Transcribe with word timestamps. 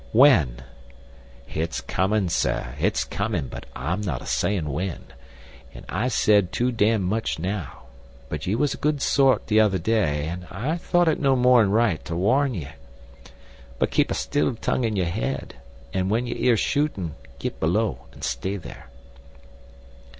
"When?" 0.13 0.63
"Hit's 1.45 1.79
comin', 1.79 2.27
sir; 2.29 2.73
hit's 2.75 3.03
comin' 3.03 3.49
but 3.49 3.67
I'm 3.75 4.01
not 4.01 4.23
a 4.23 4.25
sayin' 4.25 4.71
wen, 4.71 5.13
an' 5.75 5.85
I've 5.89 6.11
said 6.11 6.51
too 6.51 6.71
damned 6.71 7.03
much 7.03 7.37
now, 7.37 7.83
but 8.27 8.47
ye 8.47 8.55
was 8.55 8.73
a 8.73 8.77
good 8.77 8.99
sort 8.99 9.45
t'other 9.45 9.77
day 9.77 10.25
an' 10.27 10.47
I 10.49 10.77
thought 10.77 11.07
it 11.07 11.19
no 11.19 11.35
more'n 11.35 11.69
right 11.69 12.03
to 12.05 12.15
warn 12.15 12.55
ye. 12.55 12.69
But 13.77 13.91
keep 13.91 14.09
a 14.09 14.15
still 14.15 14.55
tongue 14.55 14.85
in 14.85 14.95
yer 14.95 15.05
'ead 15.05 15.53
an' 15.93 16.09
when 16.09 16.25
ye 16.25 16.33
'ear 16.47 16.57
shootin' 16.57 17.13
git 17.37 17.59
below 17.59 18.07
an' 18.11 18.23
stay 18.23 18.57
there. 18.57 18.87